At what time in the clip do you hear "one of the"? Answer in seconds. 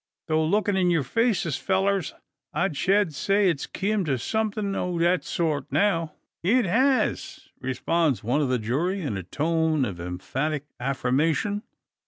8.23-8.57